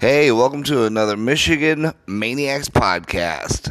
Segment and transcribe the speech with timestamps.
[0.00, 3.70] Hey, welcome to another Michigan Maniacs podcast.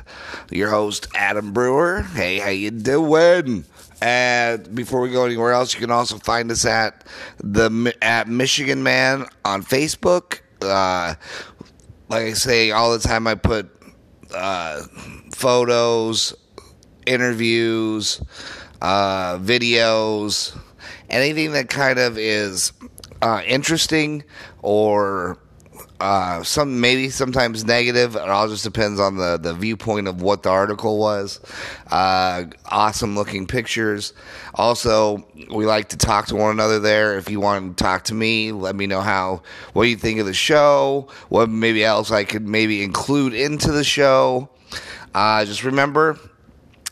[0.52, 2.04] Your host Adam Brewer.
[2.04, 3.66] Hey, how you doing?
[4.00, 7.04] And before we go anywhere else, you can also find us at
[7.40, 10.42] the at Michigan Man on Facebook.
[10.62, 11.16] Uh,
[12.10, 13.68] like I say all the time, I put
[14.32, 14.84] uh,
[15.34, 16.36] photos,
[17.08, 18.22] interviews,
[18.84, 20.56] uh, videos,
[21.10, 22.72] anything that kind of is
[23.20, 24.24] uh, interesting
[24.62, 25.40] or
[26.00, 28.16] uh, some maybe sometimes negative.
[28.16, 31.40] It all just depends on the, the viewpoint of what the article was.
[31.88, 34.14] Uh, awesome looking pictures.
[34.56, 37.18] Also, we like to talk to one another there.
[37.18, 39.42] If you want to talk to me, let me know how
[39.74, 41.10] what you think of the show.
[41.28, 44.50] What maybe else I could maybe include into the show.
[45.14, 46.18] Uh, just remember,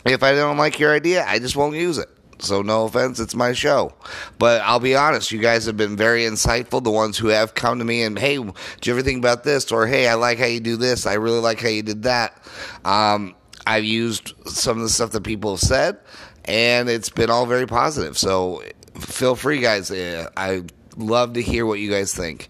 [0.06, 2.10] if I don't like your idea, I just won't use it.
[2.40, 3.94] So no offense, it's my show.
[4.38, 6.84] But I'll be honest, you guys have been very insightful.
[6.84, 9.72] The ones who have come to me and hey, do you ever think about this?
[9.72, 11.06] Or hey, I like how you do this.
[11.06, 12.42] I really like how you did that.
[12.86, 15.98] Um, I've used some of the stuff that people have said,
[16.46, 18.18] and it's been all very positive.
[18.18, 18.64] So
[19.00, 19.92] feel free, guys.
[19.92, 20.64] Uh, I
[20.96, 22.50] love to hear what you guys think.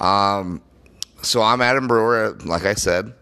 [0.00, 0.62] Um,
[1.22, 3.14] so I'm Adam Brewer, like I said.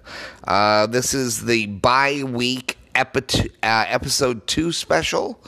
[0.46, 5.40] Uh, this is the bye week epi- uh, episode two special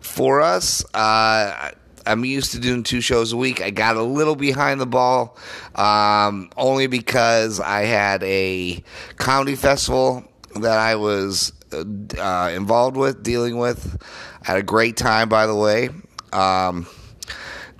[0.00, 0.84] for us.
[0.94, 1.70] Uh,
[2.06, 3.60] I'm used to doing two shows a week.
[3.60, 5.36] I got a little behind the ball,
[5.74, 8.82] um, only because I had a
[9.16, 10.24] comedy festival
[10.54, 14.02] that I was uh, involved with, dealing with.
[14.42, 15.90] I had a great time, by the way.
[16.32, 16.86] Um,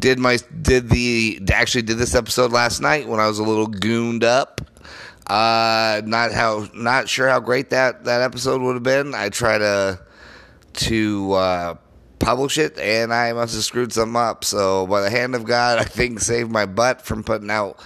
[0.00, 3.66] did my did the actually did this episode last night when I was a little
[3.66, 4.60] gooned up.
[5.26, 9.14] Uh, not how not sure how great that that episode would have been.
[9.14, 10.00] I try to
[10.74, 11.74] to uh,
[12.18, 14.44] publish it, and I must have screwed something up.
[14.44, 17.80] So, by the hand of God, I think saved my butt from putting out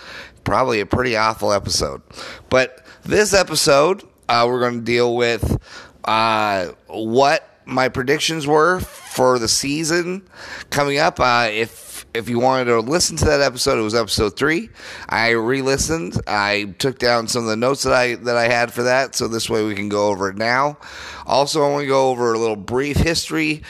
[0.44, 2.02] probably a pretty awful episode.
[2.48, 5.58] But this episode, uh, we're going to deal with
[6.04, 10.22] uh, what my predictions were for the season
[10.70, 11.20] coming up.
[11.20, 14.68] Uh, if if you wanted to listen to that episode, it was episode three.
[15.08, 16.20] I re-listened.
[16.26, 19.28] I took down some of the notes that I that I had for that, so
[19.28, 20.78] this way we can go over it now.
[21.26, 23.62] Also, I want to go over a little brief history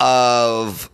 [0.00, 0.90] of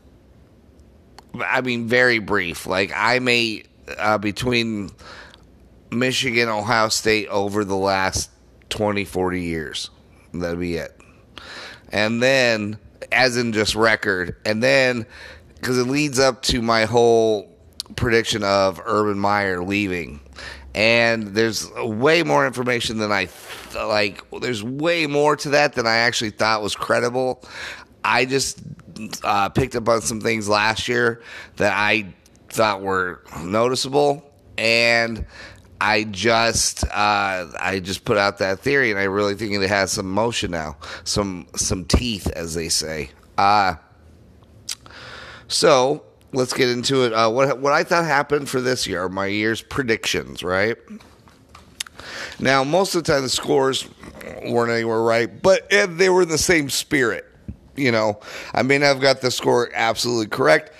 [1.35, 2.67] I mean very brief.
[2.67, 3.65] Like I may
[3.99, 4.91] uh, between
[5.91, 8.31] Michigan, Ohio State over the last
[8.71, 9.91] 20, 40 years.
[10.33, 10.99] That'd be it.
[11.93, 12.79] And then
[13.13, 14.37] as in just record.
[14.45, 15.07] And then
[15.55, 17.51] because it leads up to my whole
[17.97, 20.21] prediction of Urban Meyer leaving.
[20.75, 24.23] And there's way more information than I th- like.
[24.41, 27.45] There's way more to that than I actually thought was credible.
[28.03, 28.61] I just
[29.23, 31.23] uh, picked up on some things last year
[31.57, 32.15] that I
[32.49, 35.27] thought were noticeable, and
[35.81, 36.89] I just uh,
[37.61, 40.77] I just put out that theory, and I really think it has some motion now,
[41.05, 43.11] some some teeth, as they say.
[43.37, 43.75] Uh,
[45.49, 47.13] so let's get into it.
[47.13, 50.77] Uh, what what I thought happened for this year, my year's predictions, right?
[52.39, 53.89] Now, most of the time the scores
[54.45, 57.25] weren't anywhere right, but they were in the same spirit.
[57.77, 58.21] You know,
[58.55, 60.73] I may not have got the score absolutely correct,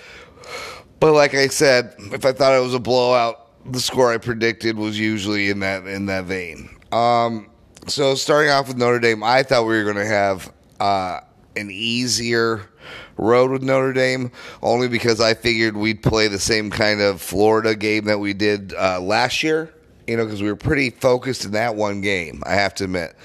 [0.99, 3.41] but like I said, if I thought it was a blowout,
[3.71, 6.69] the score I predicted was usually in that in that vein.
[6.91, 7.49] Um,
[7.87, 11.19] so starting off with Notre Dame, I thought we were going to have uh,
[11.55, 12.69] an easier
[13.17, 14.31] road with Notre Dame,
[14.61, 18.73] only because I figured we'd play the same kind of Florida game that we did
[18.73, 19.71] uh, last year.
[20.07, 22.43] You know, because we were pretty focused in that one game.
[22.45, 23.15] I have to admit.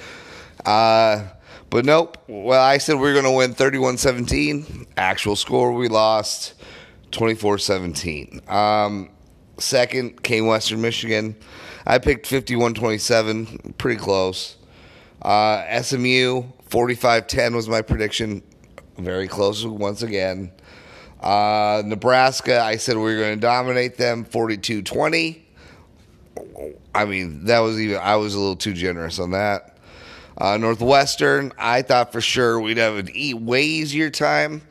[0.64, 1.24] Uh,
[1.70, 2.18] but nope.
[2.26, 4.88] Well, I said we were going to win 31 17.
[4.96, 6.54] Actual score, we lost
[7.12, 8.40] 24 17.
[8.48, 9.10] Um,
[9.58, 11.36] second came Western Michigan.
[11.86, 13.74] I picked 51 27.
[13.78, 14.56] Pretty close.
[15.22, 18.42] Uh, SMU 45 10 was my prediction.
[18.98, 20.52] Very close once again.
[21.20, 25.46] Uh, Nebraska, I said we were going to dominate them 42 20.
[26.94, 29.69] I mean, that was even, I was a little too generous on that.
[30.40, 33.10] Uh, Northwestern, I thought for sure we'd have an
[33.44, 34.62] way easier time.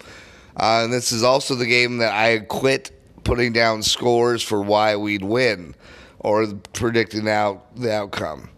[0.57, 2.91] Uh, and this is also the game that I quit
[3.23, 5.75] putting down scores for why we'd win
[6.17, 8.49] or predicting out the outcome.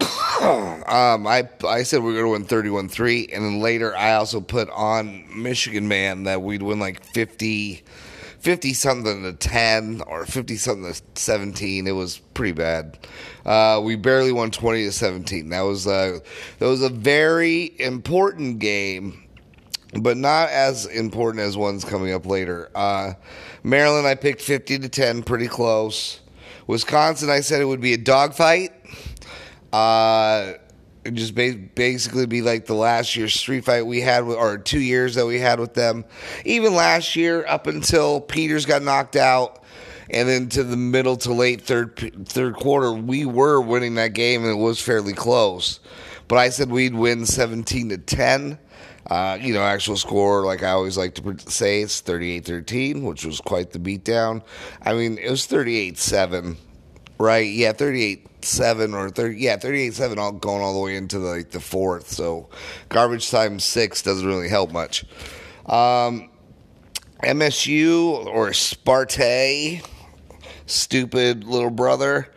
[0.40, 4.40] um, I I said we are going to win 31-3, and then later I also
[4.40, 7.82] put on Michigan man that we'd win like 50,
[8.40, 11.86] 50 something to 10 or 50 something to 17.
[11.86, 12.98] It was pretty bad.
[13.44, 15.50] Uh, we barely won 20 to 17.
[15.50, 16.18] That was uh,
[16.58, 19.28] that was a very important game,
[20.00, 22.70] but not as important as ones coming up later.
[22.74, 23.12] Uh,
[23.62, 26.20] Maryland, I picked 50 to 10, pretty close.
[26.66, 28.72] Wisconsin, I said it would be a dogfight.
[29.72, 30.54] Uh,
[31.12, 34.80] just ba- basically be like the last year's street fight we had, with, or two
[34.80, 36.04] years that we had with them.
[36.44, 39.62] Even last year, up until Peters got knocked out,
[40.10, 41.96] and then to the middle to late third
[42.28, 45.80] third quarter, we were winning that game, and it was fairly close.
[46.28, 48.58] But I said we'd win seventeen to ten.
[49.06, 53.24] Uh, you know, actual score, like I always like to say, it's 38 13, which
[53.24, 54.42] was quite the beatdown.
[54.82, 56.56] I mean, it was 38 7,
[57.18, 57.48] right?
[57.48, 61.28] Yeah, 38 7 or 30, yeah, 38 7, all going all the way into the,
[61.28, 62.08] like the fourth.
[62.08, 62.48] So
[62.88, 65.04] garbage time six doesn't really help much.
[65.66, 66.30] Um,
[67.22, 69.80] MSU or Sparta,
[70.66, 72.28] stupid little brother.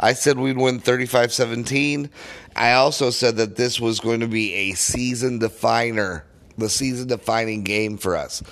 [0.00, 2.10] I said we'd win 35 17.
[2.56, 6.26] I also said that this was going to be a season definer,
[6.58, 8.42] the season defining game for us.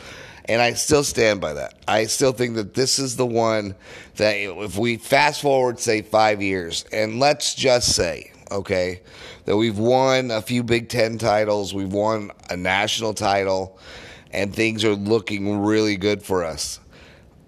[0.50, 1.74] And I still stand by that.
[1.86, 3.76] I still think that this is the one
[4.16, 9.00] that if we fast forward, say, five years, and let's just say, okay,
[9.44, 13.78] that we've won a few Big Ten titles, we've won a national title,
[14.32, 16.80] and things are looking really good for us.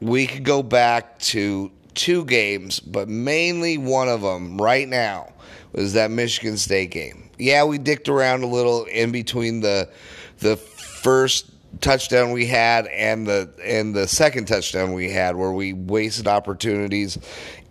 [0.00, 5.32] We could go back to two games, but mainly one of them right now
[5.72, 7.30] was that Michigan State game.
[7.36, 9.90] Yeah, we dicked around a little in between the
[10.38, 15.72] the first touchdown we had and the and the second touchdown we had where we
[15.72, 17.18] wasted opportunities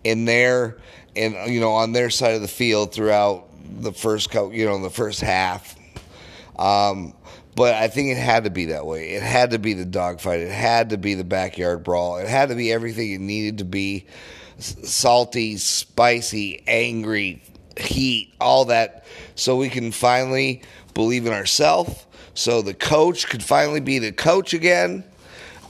[0.04, 0.76] in there
[1.14, 3.48] and you know on their side of the field throughout
[3.80, 5.76] the first you know the first half
[6.58, 7.14] um,
[7.54, 9.10] but I think it had to be that way.
[9.10, 10.40] It had to be the dogfight.
[10.40, 12.18] It had to be the backyard brawl.
[12.18, 14.06] It had to be everything it needed to be
[14.58, 17.42] salty, spicy, angry,
[17.76, 19.04] heat, all that,
[19.34, 20.62] so we can finally
[20.94, 22.06] believe in ourselves.
[22.34, 25.04] So the coach could finally be the coach again.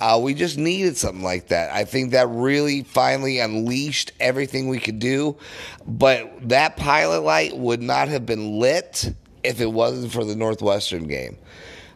[0.01, 1.73] Uh, we just needed something like that.
[1.73, 5.37] I think that really finally unleashed everything we could do.
[5.87, 9.15] But that pilot light would not have been lit
[9.45, 11.39] if it wasn't for the Northwestern game.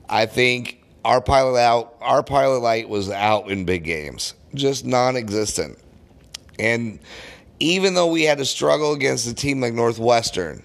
[0.08, 5.78] I think our pilot out, our pilot light was out in big games, just non-existent.
[6.58, 7.00] And
[7.58, 10.62] even though we had to struggle against a team like Northwestern,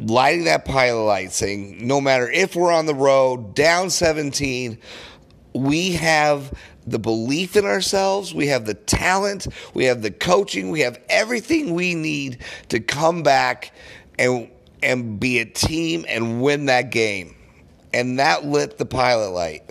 [0.00, 4.78] lighting that pilot light, saying no matter if we're on the road, down 17,
[5.54, 6.52] we have
[6.86, 11.74] the belief in ourselves, we have the talent, we have the coaching, we have everything
[11.74, 13.72] we need to come back
[14.18, 14.50] and
[14.82, 17.36] and be a team and win that game.
[17.94, 19.62] And that lit the pilot light.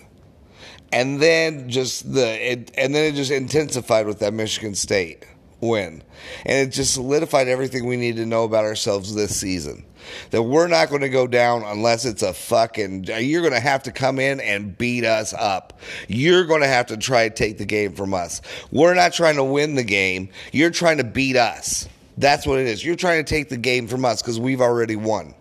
[0.94, 5.26] And then just the it, and then it just intensified with that Michigan State
[5.62, 6.04] win.
[6.46, 9.86] And it just solidified everything we need to know about ourselves this season.
[10.32, 13.06] That we're not going to go down unless it's a fucking.
[13.06, 15.80] You're going to have to come in and beat us up.
[16.08, 18.42] You're going to have to try to take the game from us.
[18.72, 20.30] We're not trying to win the game.
[20.52, 21.88] You're trying to beat us.
[22.18, 22.84] That's what it is.
[22.84, 25.36] You're trying to take the game from us because we've already won.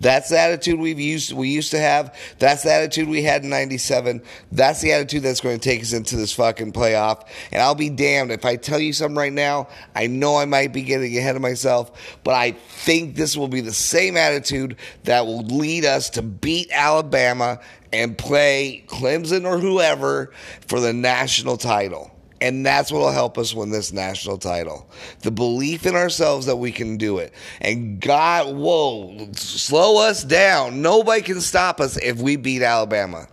[0.00, 2.14] That's the attitude we've used we used to have.
[2.38, 4.22] That's the attitude we had in 97.
[4.52, 7.26] That's the attitude that's going to take us into this fucking playoff.
[7.52, 9.68] And I'll be damned if I tell you something right now.
[9.94, 13.60] I know I might be getting ahead of myself, but I think this will be
[13.60, 17.60] the same attitude that will lead us to beat Alabama
[17.92, 20.32] and play Clemson or whoever
[20.66, 22.15] for the national title.
[22.40, 24.90] And that's what will help us win this national title.
[25.20, 27.32] The belief in ourselves that we can do it.
[27.62, 30.82] And God, whoa, slow us down.
[30.82, 33.28] Nobody can stop us if we beat Alabama.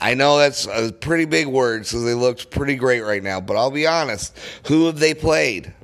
[0.00, 3.40] I know that's a pretty big word, so they looked pretty great right now.
[3.40, 5.74] But I'll be honest, who have they played?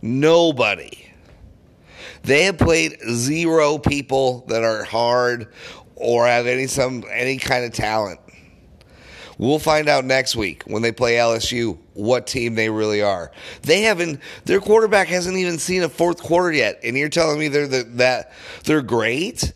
[0.00, 1.06] Nobody.
[2.22, 5.52] They have played zero people that are hard
[5.96, 8.20] or have any some any kind of talent.
[9.38, 13.30] We'll find out next week when they play LSU what team they really are.
[13.62, 17.46] They haven't their quarterback hasn't even seen a fourth quarter yet, and you're telling me
[17.46, 18.32] they're the, that
[18.64, 19.52] they're great?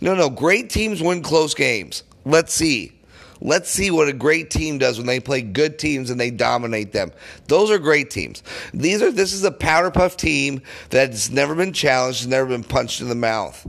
[0.00, 2.04] No, no, great teams win close games.
[2.24, 3.00] Let's see.
[3.40, 6.92] Let's see what a great team does when they play good teams and they dominate
[6.92, 7.10] them.
[7.48, 8.40] Those are great teams.
[8.72, 13.00] These are this is a powder puff team that's never been challenged, never been punched
[13.00, 13.66] in the mouth.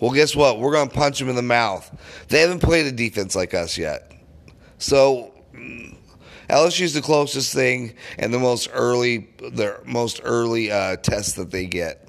[0.00, 0.58] Well, guess what?
[0.58, 1.90] We're going to punch them in the mouth.
[2.28, 4.12] They haven't played a defense like us yet.
[4.78, 5.32] So
[6.50, 11.66] LSU's the closest thing and the most early, the most early uh, test that they
[11.66, 12.08] get.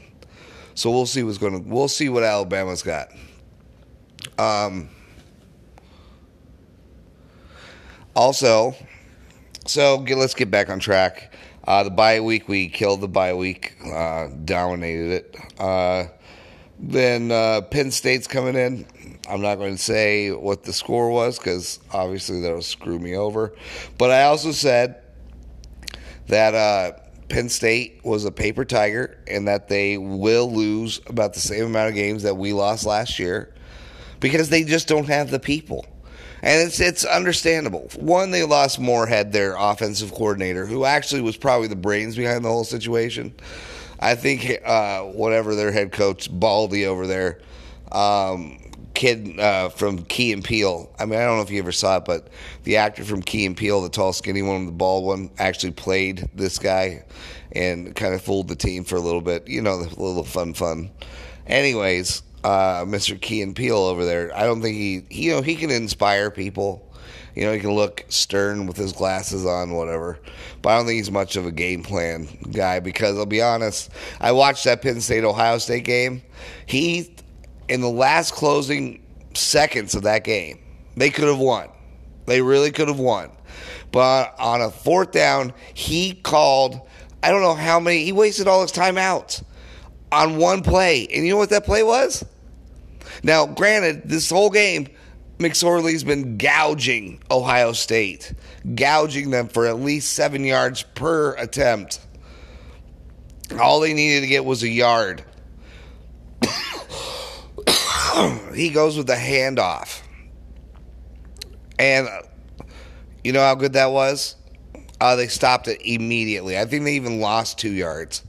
[0.74, 1.70] So we'll see what's going to.
[1.70, 3.10] We'll see what Alabama's got.
[4.38, 4.90] Um.
[8.16, 8.74] Also,
[9.66, 11.34] so get, let's get back on track.
[11.68, 15.60] Uh, the bye week, we killed the bye week, uh, dominated it.
[16.80, 18.86] Then uh, Penn State's coming in.
[19.30, 23.54] I'm not going to say what the score was because obviously that'll screw me over.
[23.98, 25.02] But I also said
[26.28, 31.40] that uh, Penn State was a paper tiger and that they will lose about the
[31.40, 33.54] same amount of games that we lost last year
[34.20, 35.86] because they just don't have the people.
[36.42, 37.90] And it's it's understandable.
[37.96, 42.50] One, they lost Moorhead, their offensive coordinator, who actually was probably the brains behind the
[42.50, 43.34] whole situation.
[44.00, 47.40] I think uh, whatever their head coach Baldy over there,
[47.92, 48.60] um,
[48.94, 50.92] kid uh, from Key and Peele.
[50.98, 52.30] I mean, I don't know if you ever saw it, but
[52.64, 56.28] the actor from Key and Peele, the tall, skinny one, the bald one, actually played
[56.34, 57.06] this guy
[57.52, 59.48] and kind of fooled the team for a little bit.
[59.48, 60.92] You know, the little fun, fun.
[61.46, 63.20] Anyways, uh, Mr.
[63.20, 64.36] Key and Peele over there.
[64.36, 66.92] I don't think he, you know, he can inspire people.
[67.36, 70.20] You know, he can look stern with his glasses on, whatever.
[70.62, 73.92] But I don't think he's much of a game plan guy because I'll be honest,
[74.22, 76.22] I watched that Penn State Ohio State game.
[76.66, 77.14] He,
[77.68, 80.60] in the last closing seconds of that game,
[80.96, 81.68] they could have won.
[82.26, 83.32] They really could have won.
[83.92, 86.80] But on a fourth down, he called,
[87.22, 89.44] I don't know how many, he wasted all his timeouts
[90.12, 91.08] on one play.
[91.08, 92.24] And you know what that play was?
[93.24, 94.88] Now, granted, this whole game,
[95.38, 98.34] McSorley's been gouging Ohio State,
[98.74, 102.00] gouging them for at least seven yards per attempt.
[103.60, 105.24] All they needed to get was a yard.
[108.54, 110.02] he goes with the handoff.
[111.78, 112.08] And
[113.24, 114.36] you know how good that was?
[115.02, 116.58] Uh, they stopped it immediately.
[116.58, 118.24] I think they even lost two yards.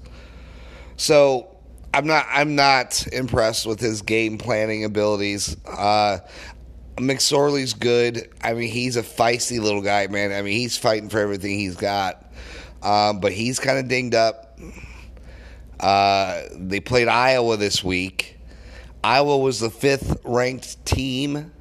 [0.97, 1.57] So
[1.95, 5.57] I'm not I'm not impressed with his game planning abilities.
[5.65, 6.19] Uh,
[6.97, 8.31] McSorley's good.
[8.43, 10.33] I mean, he's a feisty little guy, man.
[10.33, 12.25] I mean, he's fighting for everything he's got.
[12.83, 14.59] Um, but he's kind of dinged up.
[15.79, 18.39] Uh, they played Iowa this week.
[19.05, 21.53] Iowa was the fifth ranked team,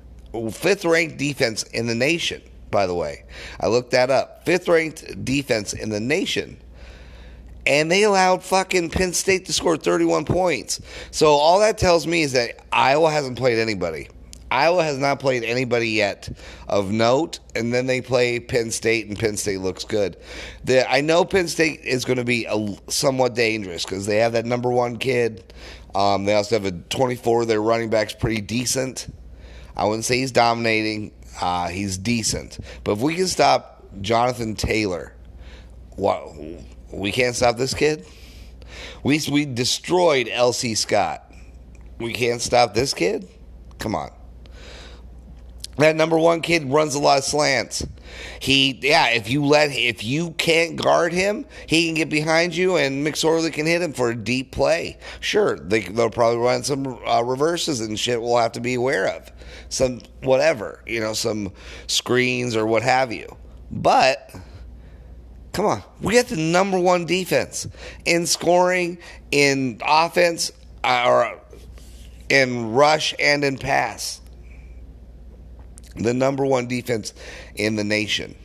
[0.52, 3.26] fifth ranked defense in the nation, by the way.
[3.60, 4.46] I looked that up.
[4.46, 6.58] Fifth ranked defense in the nation
[7.68, 10.82] and they allowed fucking Penn State to score 31 points.
[11.12, 14.08] So all that tells me is that Iowa hasn't played anybody.
[14.52, 16.30] Iowa has not played anybody yet
[16.68, 20.18] of note, and then they play Penn State, and Penn State looks good.
[20.64, 24.34] The, I know Penn State is going to be a, somewhat dangerous because they have
[24.34, 25.54] that number one kid.
[25.94, 27.46] Um, they also have a 24.
[27.46, 29.08] Their running back's pretty decent.
[29.76, 31.12] I wouldn't say he's dominating.
[31.42, 32.60] Uh, he's decent.
[32.84, 35.14] But if we can stop Jonathan Taylor,
[35.96, 36.28] what
[36.92, 38.06] we can't stop this kid.
[39.04, 41.32] We we destroyed LJ Scott.
[42.00, 43.28] We can't stop this kid.
[43.80, 44.12] Come on.
[45.78, 47.86] That number one kid runs a lot of slants.
[48.40, 52.78] He, yeah, if you let, if you can't guard him, he can get behind you,
[52.78, 54.98] and McSorley can hit him for a deep play.
[55.20, 58.22] Sure, they, they'll probably run some uh, reverses and shit.
[58.22, 59.32] We'll have to be aware of
[59.68, 61.52] some whatever, you know, some
[61.88, 63.36] screens or what have you.
[63.70, 64.32] But
[65.56, 65.84] Come on.
[66.02, 67.66] We got the number one defense
[68.04, 68.98] in scoring,
[69.32, 70.52] in offense,
[70.84, 71.40] uh, or
[72.28, 74.20] in rush and in pass.
[75.96, 77.14] The number one defense
[77.56, 78.36] in the nation.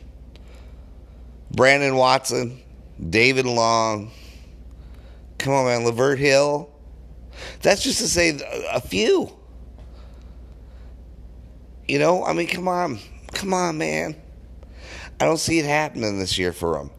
[1.51, 2.61] Brandon Watson,
[3.09, 4.11] David Long.
[5.37, 5.81] Come on, man.
[5.83, 6.69] Lavert Hill.
[7.61, 8.39] That's just to say
[8.71, 9.31] a few.
[11.87, 12.99] You know, I mean, come on.
[13.33, 14.15] Come on, man.
[15.19, 16.89] I don't see it happening this year for them.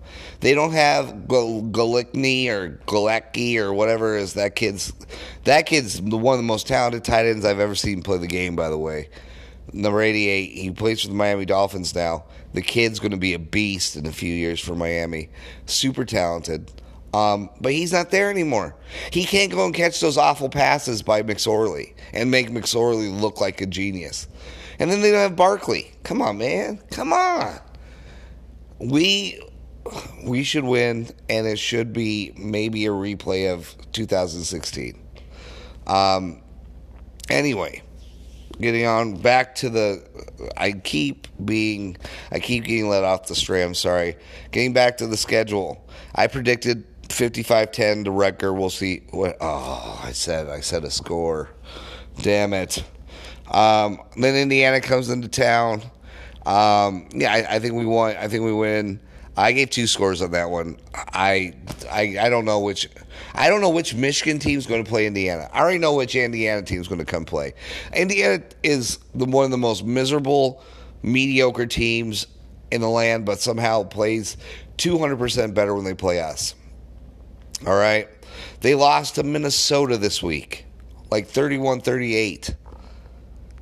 [0.41, 4.93] They don't have Galikny or Galecki or whatever is that kid's.
[5.45, 8.55] That kid's one of the most talented tight ends I've ever seen play the game.
[8.55, 9.09] By the way,
[9.73, 10.53] number eighty-eight.
[10.53, 12.25] He plays for the Miami Dolphins now.
[12.55, 15.31] The kid's going to be a beast in a few years for Miami.
[15.67, 16.71] Super talented.
[17.15, 18.75] Um, but he's not there anymore.
[19.11, 23.61] He can't go and catch those awful passes by McSorley and make McSorley look like
[23.61, 24.29] a genius.
[24.79, 25.93] And then they don't have Barkley.
[26.05, 26.81] Come on, man.
[26.91, 27.61] Come on.
[28.79, 29.41] We
[30.25, 34.99] we should win, and it should be maybe a replay of 2016.
[35.87, 36.41] Um,
[37.29, 37.83] anyway,
[38.63, 40.03] getting on back to the.
[40.57, 41.97] I keep being.
[42.31, 43.63] I keep getting let off the.
[43.63, 44.17] I'm sorry.
[44.51, 45.87] Getting back to the schedule.
[46.15, 48.57] I predicted 55-10 to Rutger.
[48.57, 49.37] We'll see what.
[49.41, 50.49] Oh, I said.
[50.49, 51.51] I said a score.
[52.23, 52.83] Damn it.
[53.51, 55.83] Um, then Indiana comes into town.
[56.47, 58.17] Um, yeah, I, I think we won.
[58.17, 59.01] I think we win.
[59.37, 60.77] I gave two scores on that one.
[60.95, 61.55] I,
[61.91, 62.89] I I don't know which
[63.35, 65.49] I don't know which Michigan team's going to play Indiana.
[65.53, 67.55] I already know which Indiana team's going to come play.
[67.95, 70.63] Indiana is the one of the most miserable,
[71.03, 72.27] mediocre teams
[72.71, 74.37] in the land, but somehow plays
[74.79, 76.55] 200% better when they play us.
[77.67, 78.09] All right.
[78.61, 80.67] They lost to Minnesota this week.
[81.11, 82.55] like 31 38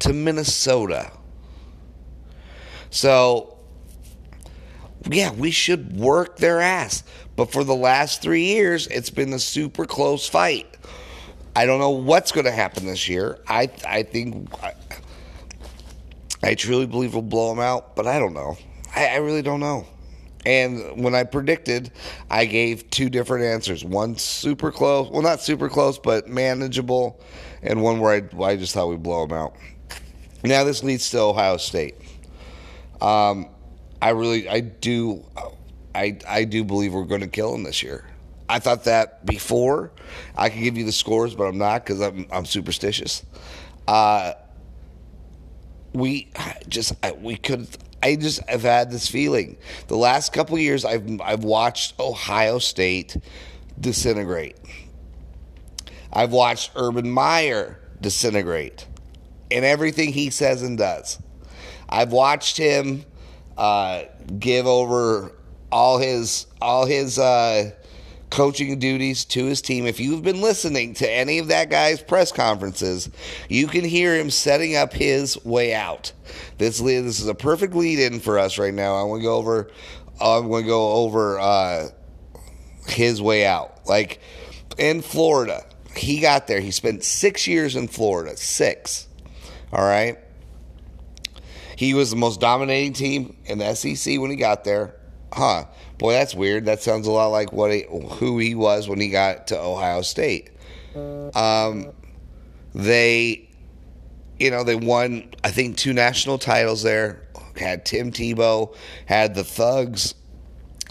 [0.00, 1.11] to Minnesota.
[2.91, 3.59] So,
[5.09, 7.04] yeah, we should work their ass.
[7.37, 10.76] But for the last three years, it's been a super close fight.
[11.57, 13.38] I don't know what's going to happen this year.
[13.47, 14.49] I I think
[16.42, 18.57] I, truly believe we'll blow them out, but I don't know.
[18.95, 19.87] I, I really don't know.
[20.47, 21.92] And when I predicted,
[22.30, 23.85] I gave two different answers.
[23.85, 27.21] One super close, well, not super close, but manageable,
[27.62, 29.54] and one where I, I just thought we'd blow them out.
[30.42, 31.97] Now this leads to Ohio State.
[33.02, 33.49] Um,
[34.02, 35.25] I really, I do,
[35.95, 38.04] I, I do believe we're going to kill him this year.
[38.49, 39.92] I thought that before.
[40.37, 43.25] I could give you the scores, but I'm not because I'm, I'm superstitious.
[43.87, 44.33] Uh,
[45.92, 46.30] we
[46.69, 47.69] just, I, we could.
[48.02, 49.59] I just have had this feeling.
[49.88, 53.16] The last couple years, I've I've watched Ohio State
[53.78, 54.57] disintegrate.
[56.12, 58.87] I've watched Urban Meyer disintegrate
[59.50, 61.19] in everything he says and does.
[61.88, 63.04] I've watched him
[63.61, 64.05] uh,
[64.38, 65.33] give over
[65.71, 67.71] all his all his uh,
[68.31, 69.87] coaching duties to his team.
[69.87, 73.11] If you've been listening to any of that guy's press conferences,
[73.50, 76.12] you can hear him setting up his way out.
[76.57, 78.97] This this is a perfect lead in for us right now.
[78.97, 79.71] I want to go over.
[80.23, 81.88] I'm going to go over uh,
[82.87, 83.87] his way out.
[83.87, 84.21] Like
[84.79, 86.61] in Florida, he got there.
[86.61, 88.38] He spent six years in Florida.
[88.38, 89.07] Six.
[89.71, 90.19] All right.
[91.80, 94.96] He was the most dominating team in the SEC when he got there.
[95.32, 95.64] Huh.
[95.96, 96.66] Boy, that's weird.
[96.66, 100.02] That sounds a lot like what he, who he was when he got to Ohio
[100.02, 100.50] State.
[101.34, 101.87] Um,
[102.75, 103.49] they,
[104.38, 107.26] you know, they won, I think, two national titles there.
[107.56, 110.14] Had Tim Tebow, had the Thugs,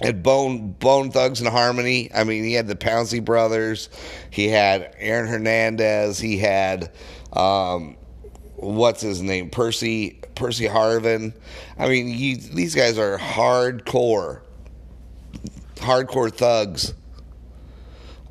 [0.01, 2.10] had Bone Bone Thugs and Harmony.
[2.15, 3.89] I mean, he had the Pouncey brothers.
[4.31, 6.17] He had Aaron Hernandez.
[6.17, 6.91] He had
[7.31, 7.96] um,
[8.62, 11.34] what's his name, Percy Percy Harvin.
[11.78, 14.42] I mean, these guys are hardcore,
[15.75, 16.94] hardcore thugs.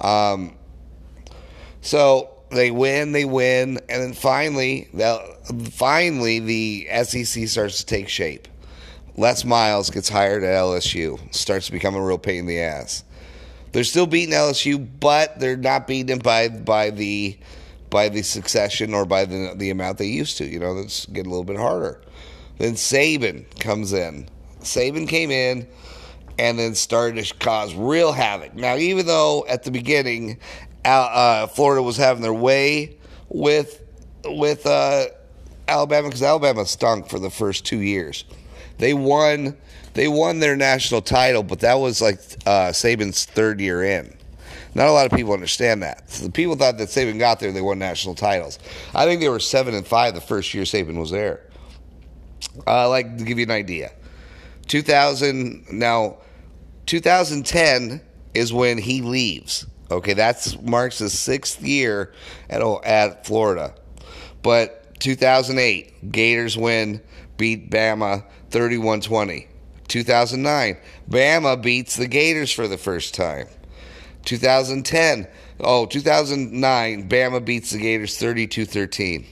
[0.00, 0.56] Um,
[1.80, 4.88] so they win, they win, and then finally,
[5.73, 8.49] finally the SEC starts to take shape.
[9.17, 13.04] Les Miles gets hired at LSU, starts to become a real pain in the ass.
[13.73, 17.36] They're still beating LSU, but they're not beating by by the
[17.90, 20.46] by the succession or by the the amount they used to.
[20.46, 22.00] You know, that's getting a little bit harder.
[22.58, 24.28] Then Saban comes in.
[24.60, 25.68] Saban came in
[26.38, 28.54] and then started to cause real havoc.
[28.54, 30.38] Now, even though at the beginning
[30.84, 32.96] uh, Florida was having their way
[33.28, 33.82] with
[34.24, 35.06] with uh,
[35.66, 38.24] Alabama because Alabama stunk for the first two years.
[38.78, 39.56] They won
[39.94, 44.16] they won their national title, but that was like uh, Saban's third year in.
[44.75, 46.11] Not a lot of people understand that.
[46.11, 48.59] So the people thought that Saban got there, they won national titles.
[48.95, 51.41] I think they were seven and five the first year Saban was there.
[52.67, 53.91] Uh, like to give you an idea,
[54.69, 56.19] 2000 now,
[56.87, 58.00] 2010
[58.35, 59.67] is when he leaves.
[59.91, 62.13] Okay, that's marks his sixth year
[62.50, 63.75] at at Florida.
[64.43, 67.02] But 2008, Gators win,
[67.37, 69.47] beat Bama 31-20.
[69.89, 70.76] 2009,
[71.09, 73.49] Bama beats the Gators for the first time.
[74.25, 75.26] 2010,
[75.61, 79.26] oh, 2009, Bama beats the Gators 32 13.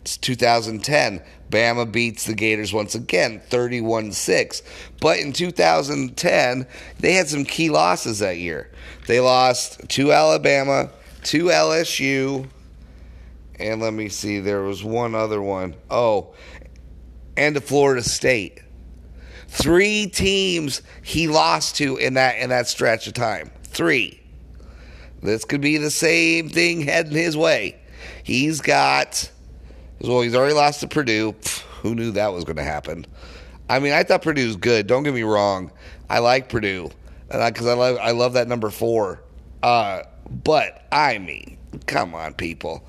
[0.00, 4.62] It's 2010, Bama beats the Gators once again 31 6.
[5.00, 6.66] But in 2010,
[7.00, 8.70] they had some key losses that year.
[9.06, 10.90] They lost to Alabama,
[11.24, 12.48] to LSU,
[13.58, 15.74] and let me see, there was one other one.
[15.90, 16.34] Oh,
[17.36, 18.60] and to Florida State.
[19.48, 23.50] Three teams he lost to in that in that stretch of time.
[23.64, 24.20] Three.
[25.26, 27.76] This could be the same thing heading his way.
[28.22, 29.30] He's got,
[30.00, 31.34] well, he's already lost to Purdue.
[31.82, 33.06] Who knew that was going to happen?
[33.68, 34.86] I mean, I thought Purdue was good.
[34.86, 35.72] Don't get me wrong.
[36.08, 36.90] I like Purdue
[37.28, 39.22] because I, I, love I love that number four.
[39.62, 40.02] Uh,
[40.44, 42.86] but I mean, come on, people.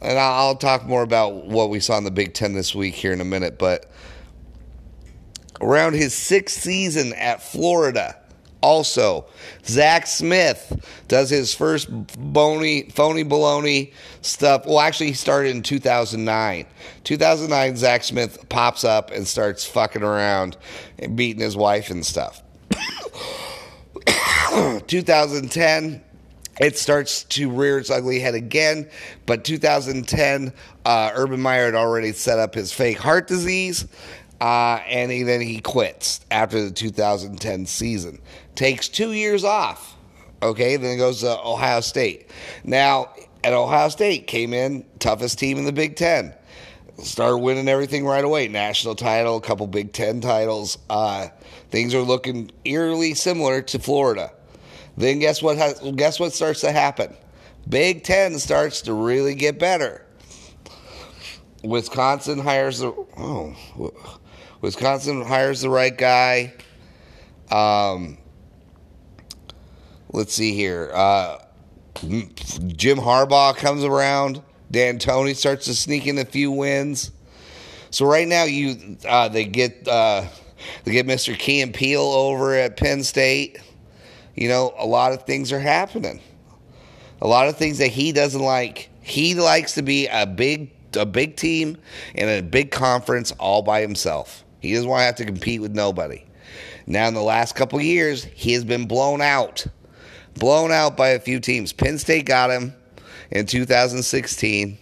[0.00, 3.12] And I'll talk more about what we saw in the Big Ten this week here
[3.12, 3.58] in a minute.
[3.58, 3.90] But
[5.60, 8.16] around his sixth season at Florida,
[8.62, 9.26] also,
[9.66, 11.88] Zach Smith does his first
[12.32, 14.66] bony, phony baloney stuff.
[14.66, 16.66] Well, actually, he started in 2009.
[17.04, 20.56] 2009, Zach Smith pops up and starts fucking around
[20.98, 22.42] and beating his wife and stuff.
[24.86, 26.02] 2010,
[26.60, 28.88] it starts to rear its ugly head again.
[29.26, 30.52] But 2010,
[30.84, 33.86] uh, Urban Meyer had already set up his fake heart disease.
[34.42, 38.20] Uh, and he, then he quits after the 2010 season.
[38.56, 39.96] Takes two years off.
[40.42, 42.28] Okay, then goes to Ohio State.
[42.64, 46.34] Now, at Ohio State came in, toughest team in the Big Ten.
[46.98, 48.48] Started winning everything right away.
[48.48, 50.76] National title, a couple Big Ten titles.
[50.90, 51.28] Uh,
[51.70, 54.32] things are looking eerily similar to Florida.
[54.96, 55.56] Then guess what?
[55.56, 57.14] Has, guess what starts to happen?
[57.68, 60.04] Big Ten starts to really get better.
[61.62, 63.54] Wisconsin hires the oh,
[64.62, 66.54] Wisconsin hires the right guy.
[67.50, 68.16] Um,
[70.12, 70.90] let's see here.
[70.94, 71.38] Uh,
[71.96, 74.40] Jim Harbaugh comes around.
[74.72, 77.10] Dantonio starts to sneak in a few wins.
[77.90, 80.24] So right now, you uh, they get uh,
[80.84, 81.36] they get Mr.
[81.36, 83.58] Key and Peele over at Penn State.
[84.34, 86.20] You know, a lot of things are happening.
[87.20, 88.88] A lot of things that he doesn't like.
[89.02, 91.78] He likes to be a big a big team
[92.14, 94.44] in a big conference all by himself.
[94.62, 96.24] He doesn't want to have to compete with nobody.
[96.86, 99.66] Now, in the last couple years, he has been blown out
[100.34, 101.72] blown out by a few teams.
[101.72, 102.74] Penn State got him
[103.30, 104.78] in 2016.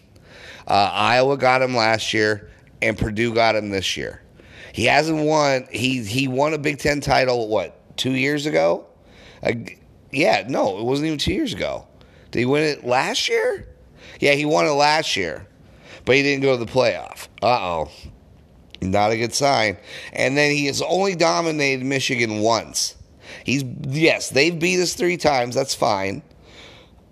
[0.67, 4.23] Uh, Iowa got him last year, and Purdue got him this year.
[4.73, 5.67] He hasn't won.
[5.71, 7.49] He he won a Big Ten title.
[7.49, 8.87] What two years ago?
[9.43, 9.53] Uh,
[10.13, 11.87] yeah, no, it wasn't even two years ago.
[12.31, 13.67] Did he win it last year?
[14.21, 15.47] Yeah, he won it last year,
[16.05, 17.27] but he didn't go to the playoff.
[17.43, 17.91] Uh oh,
[18.81, 19.77] not a good sign.
[20.13, 22.97] And then he has only dominated Michigan once.
[23.45, 25.55] He's yes, they've beat us three times.
[25.55, 26.23] That's fine,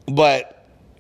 [0.07, 0.55] but.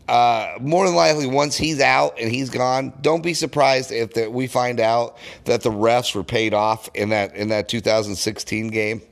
[0.08, 4.32] Uh, more than likely, once he's out and he's gone, don't be surprised if that
[4.32, 9.02] we find out that the refs were paid off in that in that 2016 game.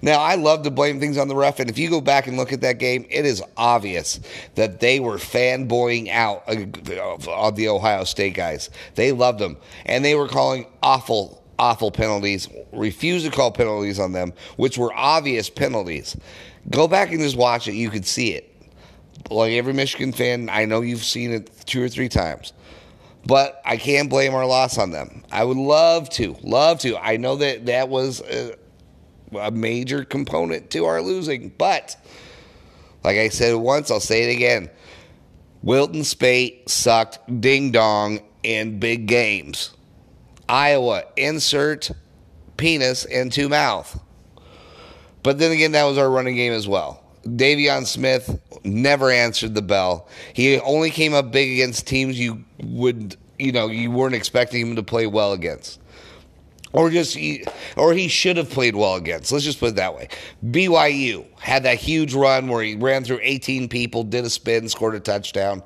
[0.00, 2.36] Now, I love to blame things on the ref, and if you go back and
[2.36, 4.20] look at that game, it is obvious
[4.54, 8.70] that they were fanboying out uh, of the Ohio State guys.
[8.94, 9.56] They loved them,
[9.86, 14.92] and they were calling awful awful penalties, refused to call penalties on them, which were
[14.94, 16.16] obvious penalties.
[16.70, 17.74] Go back and just watch it.
[17.74, 18.48] You could see it.
[19.30, 22.52] Like every Michigan fan, I know you've seen it two or three times.
[23.24, 25.22] But I can't blame our loss on them.
[25.30, 26.96] I would love to, love to.
[26.98, 28.56] I know that that was a,
[29.38, 31.50] a major component to our losing.
[31.56, 31.96] But,
[33.04, 34.70] like I said once, I'll say it again.
[35.62, 39.72] Wilton Speight sucked ding dong in big games.
[40.48, 41.90] Iowa, insert
[42.56, 44.00] penis into mouth.
[45.22, 47.02] But then again, that was our running game as well.
[47.24, 50.08] De'Veon Smith never answered the bell.
[50.32, 54.76] He only came up big against teams you would, you know, you weren't expecting him
[54.76, 55.80] to play well against.
[56.72, 57.18] Or just,
[57.76, 59.30] or he should have played well against.
[59.30, 60.08] Let's just put it that way.
[60.44, 64.94] BYU had that huge run where he ran through 18 people, did a spin, scored
[64.94, 65.62] a touchdown.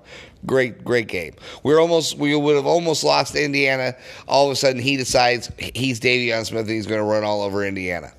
[0.46, 1.34] Great, great game.
[1.62, 3.94] We're almost, we would have almost lost to Indiana.
[4.26, 7.42] All of a sudden, he decides he's De'Veon Smith and he's going to run all
[7.42, 8.12] over Indiana.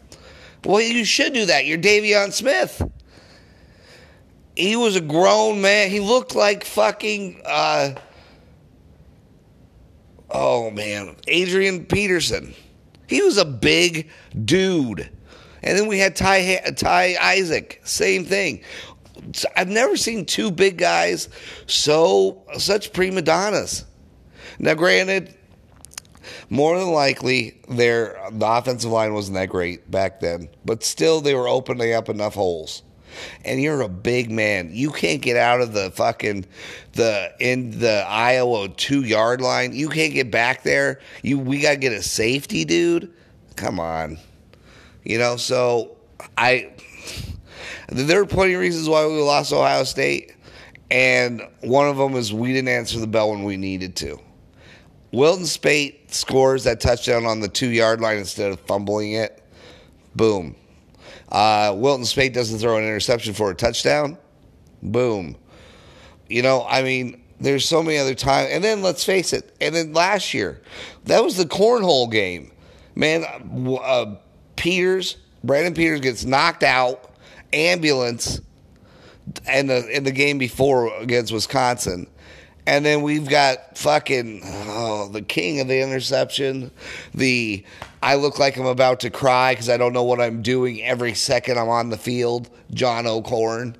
[0.64, 1.66] Well, you should do that.
[1.66, 2.82] You're De'Veon Smith.
[4.56, 5.90] He was a grown man.
[5.90, 7.96] He looked like fucking, uh,
[10.32, 12.54] oh man, Adrian Peterson.
[13.08, 14.10] He was a big
[14.46, 15.10] dude.
[15.64, 18.62] And then we had Ty, Ty Isaac, same thing.
[19.56, 21.28] I've never seen two big guys
[21.66, 23.86] so such prima donnas.
[24.60, 25.36] Now, granted,
[26.50, 31.34] more than likely, their the offensive line wasn't that great back then, but still, they
[31.34, 32.84] were opening up enough holes.
[33.46, 34.70] And you're a big man.
[34.72, 36.46] You can't get out of the fucking
[36.94, 39.74] the in the Iowa two yard line.
[39.74, 41.00] You can't get back there.
[41.24, 43.12] You we gotta get a safety, dude.
[43.56, 44.18] Come on,
[45.04, 45.38] you know.
[45.38, 45.98] So
[46.38, 46.72] I
[47.90, 50.34] there are plenty of reasons why we lost Ohio State,
[50.92, 54.20] and one of them is we didn't answer the bell when we needed to.
[55.12, 59.44] Wilton Speight scores that touchdown on the two yard line instead of fumbling it.
[60.16, 60.56] Boom.
[61.30, 64.18] Uh, Wilton Speight doesn't throw an interception for a touchdown.
[64.82, 65.36] Boom.
[66.30, 68.50] You know, I mean, there's so many other times.
[68.52, 69.56] And then let's face it.
[69.62, 70.62] And then last year,
[71.06, 72.52] that was the cornhole game.
[72.96, 73.26] Man,
[73.82, 74.16] uh,
[74.56, 77.12] Peters, Brandon Peters gets knocked out
[77.54, 78.42] ambulance
[79.52, 82.08] in the in the game before against Wisconsin.
[82.66, 86.72] And then we've got fucking oh, the king of the interception.
[87.14, 87.64] The
[88.02, 91.14] I look like I'm about to cry because I don't know what I'm doing every
[91.14, 92.50] second I'm on the field.
[92.72, 93.76] John O'Korn.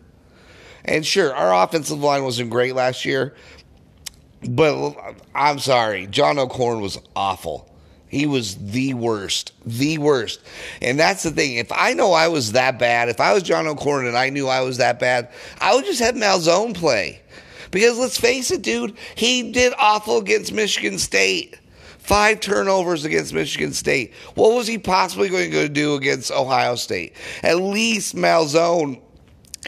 [0.86, 3.36] And sure, our offensive line wasn't great last year,
[4.48, 4.96] but
[5.36, 7.70] I'm sorry, John O'Korn was awful.
[8.08, 10.40] He was the worst, the worst.
[10.82, 11.56] And that's the thing.
[11.58, 14.48] If I know I was that bad, if I was John O'Korn and I knew
[14.48, 17.22] I was that bad, I would just have Malzone play.
[17.70, 21.60] Because let's face it, dude, he did awful against Michigan State.
[22.08, 24.14] Five turnovers against Michigan State.
[24.36, 27.14] What was he possibly going to do against Ohio State?
[27.44, 29.02] At least Malzone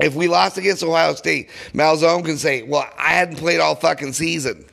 [0.02, 4.13] If we lost against Ohio State, Malzone can say, "Well, I hadn't played all fucking
[4.13, 4.63] season."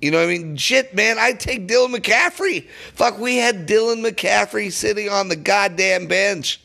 [0.00, 0.56] You know what I mean?
[0.56, 2.68] Shit, man, I'd take Dylan McCaffrey.
[2.94, 6.60] Fuck, we had Dylan McCaffrey sitting on the goddamn bench.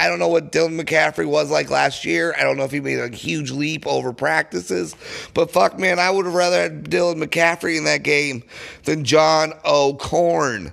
[0.00, 2.34] I don't know what Dylan McCaffrey was like last year.
[2.38, 4.94] I don't know if he made a huge leap over practices.
[5.34, 8.44] But fuck, man, I would have rather had Dylan McCaffrey in that game
[8.84, 10.72] than John O'Korn.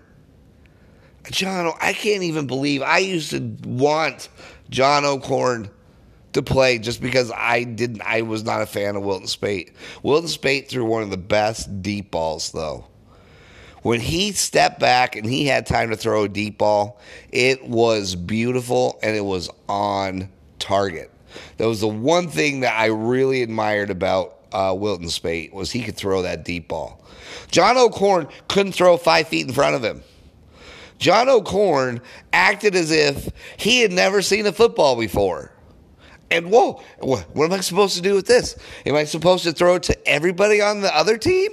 [1.31, 4.29] John, I can't even believe I used to want
[4.69, 5.69] John O'Korn
[6.33, 9.73] to play just because I didn't I was not a fan of Wilton Speight.
[10.03, 12.85] Wilton Speight threw one of the best deep balls though.
[13.85, 16.99] When he stepped back and he had time to throw a deep ball,
[17.31, 21.11] it was beautiful and it was on target.
[21.57, 25.83] That was the one thing that I really admired about uh, Wilton Speight was he
[25.83, 27.05] could throw that deep ball.
[27.51, 30.01] John O'Korn couldn't throw five feet in front of him.
[30.97, 32.01] John O'Korn
[32.33, 35.51] acted as if he had never seen a football before.
[36.31, 38.57] And whoa, what am I supposed to do with this?
[38.87, 41.51] Am I supposed to throw it to everybody on the other team?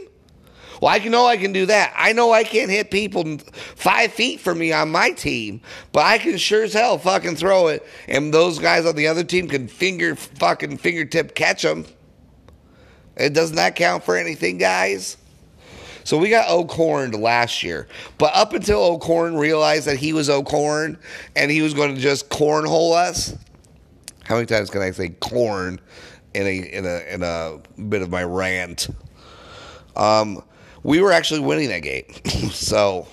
[0.82, 1.94] Well, I know I can do that.
[1.96, 3.38] I know I can't hit people
[3.76, 5.60] five feet from me on my team,
[5.92, 9.22] but I can sure as hell fucking throw it, and those guys on the other
[9.22, 11.86] team can finger fucking fingertip catch them.
[13.16, 15.18] It doesn't that count for anything, guys?
[16.02, 17.86] So we got O'Korn last year.
[18.18, 20.98] But up until O'Korn realized that he was O'Korn
[21.36, 23.36] and he was going to just cornhole us,
[24.24, 25.80] how many times can I say corn
[26.34, 28.88] in a in a in a bit of my rant?
[29.94, 30.42] Um,
[30.82, 32.04] we were actually winning that game.
[32.50, 33.06] so,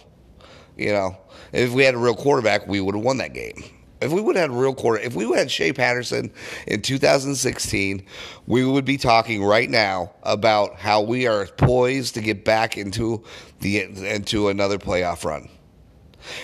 [0.78, 1.18] you know,
[1.52, 3.64] if we had a real quarterback, we would have won that game.
[4.02, 6.32] If we would have had a real quarter, if we had Shea Patterson
[6.68, 8.06] in 2016,
[8.48, 13.24] we would be talking right now about how we are poised to get back into
[13.60, 15.50] the into another playoff run.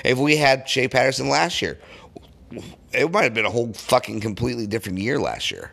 [0.04, 1.80] If we had Shea Patterson last year,
[2.92, 5.72] it might have been a whole fucking completely different year last year.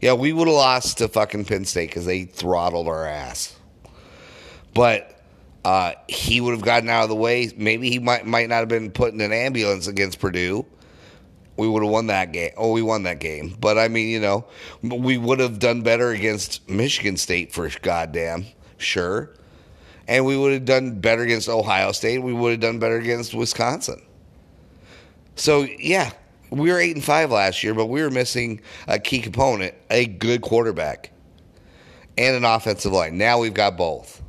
[0.00, 3.55] Yeah, we would have lost to fucking Penn State because they throttled our ass.
[4.76, 5.18] But
[5.64, 7.50] uh, he would have gotten out of the way.
[7.56, 10.64] Maybe he might might not have been put in an ambulance against Purdue.
[11.56, 12.52] We would have won that game.
[12.58, 13.56] Oh, we won that game.
[13.58, 14.44] But I mean, you know,
[14.82, 18.44] we would have done better against Michigan State for goddamn
[18.76, 19.30] sure.
[20.06, 22.18] And we would have done better against Ohio State.
[22.18, 24.02] We would have done better against Wisconsin.
[25.34, 26.12] So yeah,
[26.50, 30.06] we were eight and five last year, but we were missing a key component, a
[30.06, 31.10] good quarterback,
[32.16, 33.18] and an offensive line.
[33.18, 34.22] Now we've got both.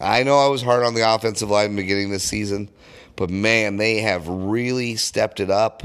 [0.00, 2.68] I know I was hard on the offensive line in the beginning of this season,
[3.16, 5.84] but man, they have really stepped it up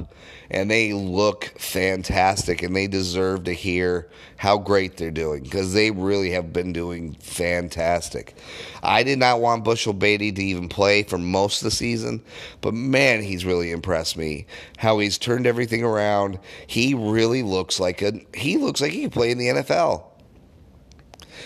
[0.52, 5.92] and they look fantastic and they deserve to hear how great they're doing because they
[5.92, 8.36] really have been doing fantastic.
[8.82, 12.24] I did not want Bushell-Beatty to even play for most of the season,
[12.62, 14.48] but man, he's really impressed me.
[14.78, 16.40] How he's turned everything around.
[16.66, 20.06] He really looks like a he looks like he can play in the NFL.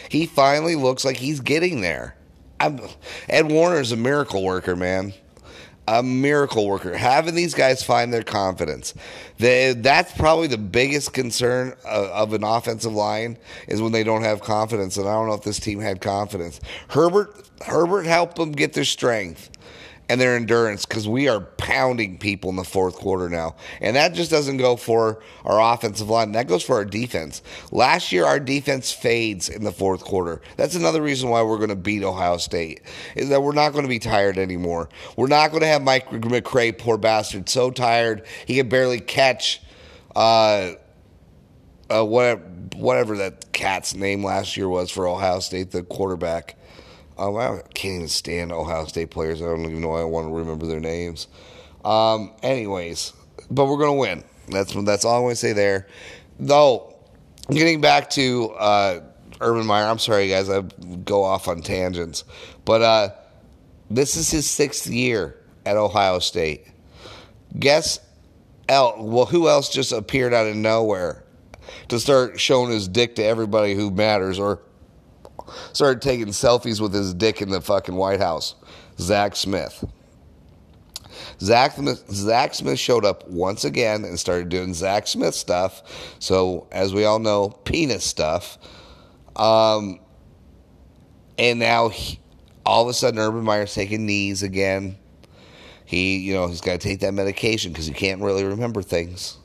[0.07, 2.15] He finally looks like he's getting there.
[2.63, 2.79] I'm,
[3.27, 5.13] Ed Warinner's a miracle worker, man.
[5.85, 6.95] A miracle worker.
[6.95, 8.93] Having these guys find their confidence.
[9.37, 14.23] They, that's probably the biggest concern of, of, an offensive line is when they don't
[14.23, 14.95] have confidence.
[14.95, 16.61] And I don't know if this team had confidence.
[16.87, 19.49] Herbert Herbert helped them get their strength
[20.09, 23.55] and their endurance because we are pounding people in the fourth quarter now.
[23.81, 27.41] And that just doesn't go for our offensive line, that goes for our defense.
[27.71, 30.41] Last year, our defense fades in the fourth quarter.
[30.57, 32.81] That's another reason why we're going to beat Ohio State,
[33.15, 34.89] is that we're not going to be tired anymore.
[35.15, 39.61] We're not going to have Mike McCray, poor bastard, so tired he can barely catch.
[40.15, 40.73] Uh,
[41.89, 42.41] uh, whatever,
[42.75, 46.55] whatever that cat's name last year was for Ohio State, the quarterback.
[47.17, 49.41] Um, I can't even stand Ohio State players.
[49.41, 49.93] I don't even know.
[49.93, 51.27] I want to remember their names.
[51.85, 53.13] Um, anyways,
[53.51, 54.23] but we're gonna win.
[54.49, 55.87] That's that's all I'm gonna say there.
[56.39, 56.95] Though,
[57.49, 59.01] getting back to uh,
[59.41, 59.85] Urban Meyer.
[59.85, 60.49] I'm sorry, guys.
[60.49, 60.61] I
[61.05, 62.23] go off on tangents,
[62.65, 63.09] but uh,
[63.89, 66.67] this is his sixth year at Ohio State.
[67.57, 67.99] Guess,
[68.69, 71.23] el- well, who else just appeared out of nowhere
[71.89, 74.61] to start showing his dick to everybody who matters, or
[75.73, 78.55] started taking selfies with his dick in the fucking White House.
[78.99, 79.85] Zach Smith.
[81.39, 86.15] Zach, Zach Smith showed up once again and started doing Zach Smith stuff.
[86.19, 88.57] So, as we all know, penis stuff.
[89.35, 89.99] Um,
[91.37, 92.19] and now, he,
[92.65, 94.97] all of a sudden, Urban Meyer's taking knees again.
[95.85, 99.37] He, you know, he's got to take that medication because he can't really remember things.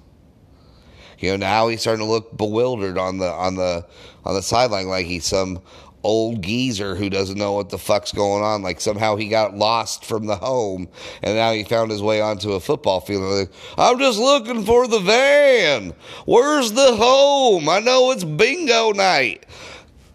[1.18, 3.84] You know, now he's starting to look bewildered on the on the
[4.24, 5.60] on the sideline like he's some
[6.04, 8.62] old geezer who doesn't know what the fuck's going on.
[8.62, 10.88] Like somehow he got lost from the home
[11.22, 13.22] and now he found his way onto a football field.
[13.22, 15.94] Like, I'm just looking for the van.
[16.26, 17.68] Where's the home?
[17.68, 19.46] I know it's bingo night.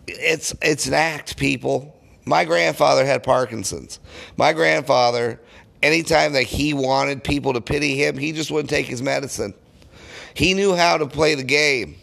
[0.07, 1.99] It's it's an act, people.
[2.25, 3.99] My grandfather had Parkinson's.
[4.37, 5.41] My grandfather,
[5.81, 9.53] anytime that he wanted people to pity him, he just wouldn't take his medicine.
[10.33, 11.95] He knew how to play the game.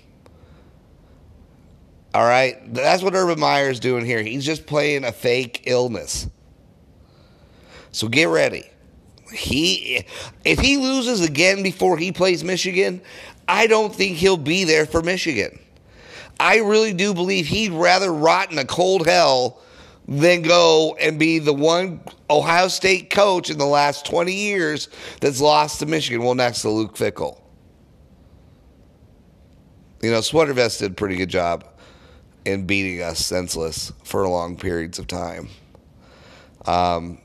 [2.12, 2.74] All right?
[2.74, 4.22] That's what Urban Meyer is doing here.
[4.22, 6.28] He's just playing a fake illness.
[7.92, 8.68] So get ready.
[9.32, 10.04] He
[10.44, 13.00] if he loses again before he plays Michigan,
[13.46, 15.58] I don't think he'll be there for Michigan.
[16.40, 19.60] I really do believe he'd rather rot in a cold hell
[20.08, 24.88] than go and be the one Ohio State coach in the last 20 years
[25.20, 26.24] that's lost to Michigan.
[26.24, 27.38] Well, next to Luke Fickell.
[30.02, 31.64] You know, Sweater Vest did a pretty good job
[32.44, 35.48] in beating us senseless for long periods of time.
[36.66, 37.18] Um,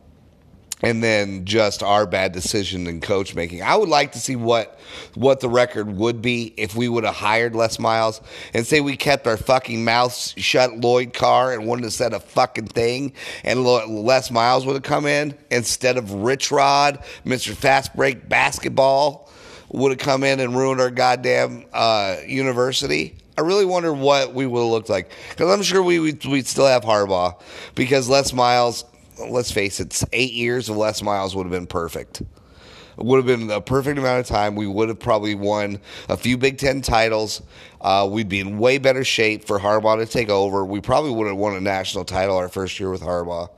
[0.82, 3.64] and then just our bad decision in coach making.
[3.64, 4.80] I would like to see what
[5.16, 8.22] what the record would be if we would have hired Les Miles
[8.54, 12.20] and say we kept our fucking mouths shut, Lloyd Carr, and wouldn't have said a
[12.20, 17.96] fucking thing, and Les Miles would have come in instead of Rich Rod, Mister Fast
[17.96, 19.25] Break Basketball
[19.70, 23.16] would have come in and ruined our goddamn uh, university.
[23.38, 26.48] I really wonder what we would have looked like because I'm sure we would we'd
[26.48, 27.40] still have Harbaugh
[27.76, 28.86] because Les Miles.
[29.30, 32.22] Let's face it, eight years of Les Miles would have been perfect.
[32.22, 34.56] It would have been the perfect amount of time.
[34.56, 37.42] We would have probably won a few Big Ten titles.
[37.82, 40.66] Uh, we'd be in way better shape for Harbaugh to take over.
[40.66, 43.50] We probably would have won a national title our first year with Harbaugh.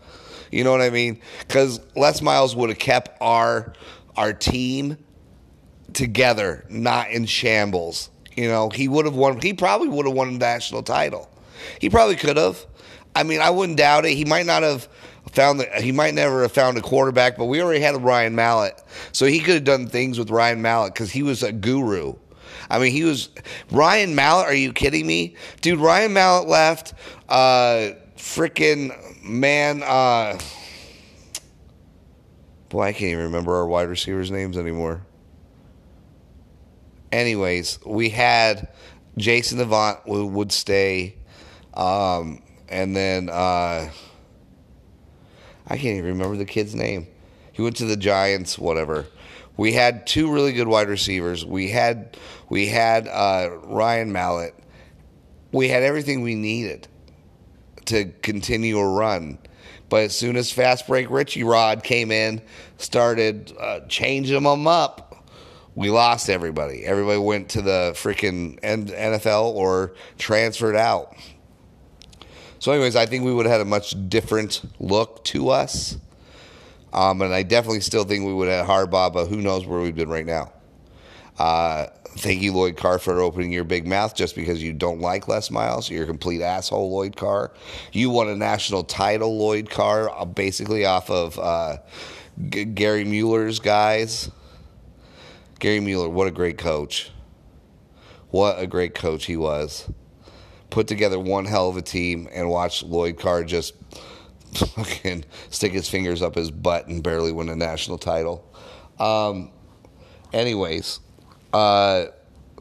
[0.52, 1.20] You know what I mean?
[1.40, 3.74] Because Les Miles would have kept our
[4.16, 4.98] our team
[5.94, 8.10] together, not in shambles.
[8.36, 9.42] You know, he would have won.
[9.42, 11.30] He probably would have won a national title.
[11.80, 12.64] He probably could have.
[13.16, 14.16] I mean, I wouldn't doubt it.
[14.16, 14.88] He might not have
[15.32, 19.26] found he might never have found a quarterback, but we already had Ryan Mallett, so
[19.26, 22.14] he could have done things with Ryan Mallett because he was a guru.
[22.70, 23.30] I mean, he was
[23.72, 24.48] Ryan Mallett.
[24.48, 25.80] Are you kidding me, dude?
[25.80, 26.94] Ryan Mallett left.
[27.28, 29.82] Uh, freaking man.
[29.82, 30.38] Uh,
[32.70, 35.07] boy, I can't even remember our wide receivers' names anymore
[37.12, 38.68] anyways, we had
[39.18, 41.16] Jason Avant would stay,
[41.74, 43.90] um, and then uh,
[45.68, 47.08] I can't even remember the kid's name.
[47.52, 49.08] He went to the Giants, whatever.
[49.58, 51.44] We had two really good wide receivers.
[51.44, 52.16] We had
[52.50, 54.54] we had uh, Ryan Mallett.
[55.52, 56.88] We had everything we needed
[57.86, 59.40] to continue a run.
[59.90, 62.42] But as soon as fast break Richie Rod came in,
[62.78, 65.07] started uh, changing them up,
[65.78, 66.84] we lost everybody.
[66.84, 71.16] Everybody went to the freaking NFL or transferred out.
[72.58, 76.00] So, anyways, I think we would have had a much different look to us.
[76.92, 79.80] Um, and I definitely still think we would have had Harbaugh, but who knows where
[79.80, 80.52] we've been right now.
[81.38, 81.86] Uh,
[82.18, 85.52] thank you, Lloyd Carr, for opening your big mouth just because you don't like Les
[85.52, 85.92] Miles.
[85.92, 87.52] You're a complete asshole, Lloyd Carr.
[87.92, 91.78] You won a national title, Lloyd Carr, uh, basically off of uh,
[92.50, 94.32] G- Gary Moeller's guys.
[95.60, 97.12] Gary Moeller, what a great coach.
[98.30, 99.90] What a great coach he was.
[100.70, 103.74] Put together one hell of a team and watch Lloyd Carr just
[104.54, 108.46] fucking stick his fingers up his butt and barely win a national title.
[109.00, 109.52] Um,
[110.34, 111.00] anyways,
[111.54, 112.06] uh,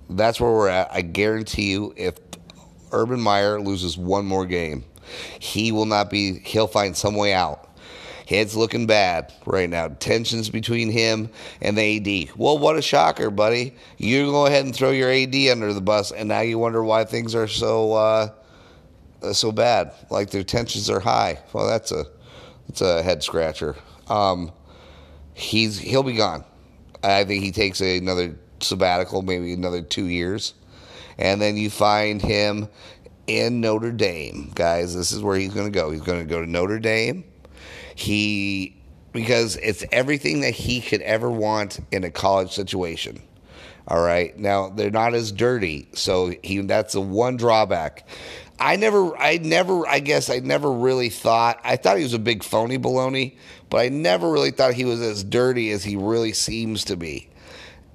[0.09, 0.92] that's where we're at.
[0.92, 2.14] I guarantee you, if
[2.92, 4.85] Urban Meyer loses one more game,
[5.38, 7.65] he will not be, he'll find some way out
[8.26, 9.88] Head's looking bad right now.
[9.88, 12.36] Tensions between him and the AD.
[12.36, 13.74] Well, what a shocker, buddy.
[13.98, 17.04] You go ahead and throw your AD under the bus, and now you wonder why
[17.04, 18.30] things are so uh,
[19.32, 19.92] so bad.
[20.10, 21.38] Like their tensions are high.
[21.52, 22.04] Well, that's a
[22.66, 23.76] that's a head scratcher.
[24.08, 24.50] Um,
[25.34, 26.44] he's he'll be gone.
[27.04, 30.54] I think he takes another sabbatical, maybe another two years,
[31.16, 32.68] and then you find him
[33.28, 34.96] in Notre Dame, guys.
[34.96, 35.92] This is where he's going to go.
[35.92, 37.22] He's going to go to Notre Dame
[37.96, 38.76] he
[39.12, 43.20] because it's everything that he could ever want in a college situation.
[43.88, 44.38] All right.
[44.38, 48.06] Now they're not as dirty, so he that's the one drawback.
[48.59, 51.60] I never, I never, I guess I never really thought.
[51.64, 53.37] I thought he was a big phony baloney,
[53.68, 57.29] but I never really thought he was as dirty as he really seems to be.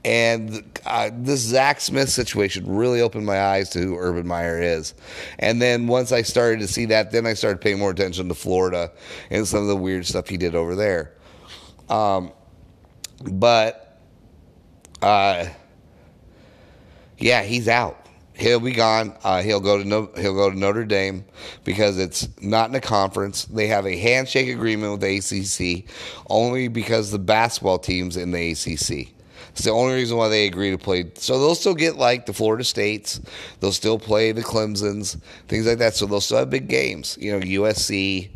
[0.04, 4.96] And uh, this Zach Smith situation really opened my eyes to who Urban Meyer is.
[5.38, 8.34] And then once I started to see that, then I started paying more attention to
[8.34, 8.92] Florida
[9.30, 11.14] and some of the weird stuff he did over there.
[11.90, 12.32] Um,
[13.32, 14.00] but,
[15.04, 15.46] uh,
[17.20, 18.04] yeah, he's out.
[18.42, 19.16] he'll be gone.
[19.24, 21.24] Uh, he'll go to no, he'll go to Notre Dame
[21.64, 23.46] because it's not in a conference.
[23.46, 25.90] They have a handshake agreement with the ACC
[26.30, 29.14] only because the basketball teams in the ACC.
[29.52, 31.12] It's the only reason why they agree to play.
[31.16, 33.20] So they'll still get like the Florida States.
[33.60, 35.96] They'll still play the Clemsons, things like that.
[35.96, 37.18] So they'll still have big games.
[37.20, 38.30] You know, USC.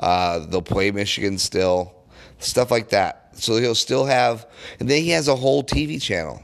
[0.00, 1.94] Uh, they'll play Michigan still,
[2.38, 3.30] stuff like that.
[3.34, 4.46] So he'll still have,
[4.80, 6.42] and then he has a whole TV channel,